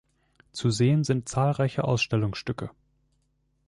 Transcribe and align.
Zu 0.51 0.71
sehen 0.71 1.03
sind 1.03 1.29
zahlreiche 1.29 1.83
Ausstellungsstücke. 1.83 2.71